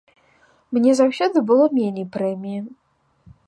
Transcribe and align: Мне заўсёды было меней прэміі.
Мне 0.77 0.95
заўсёды 1.01 1.37
было 1.51 1.69
меней 1.77 2.07
прэміі. 2.17 2.61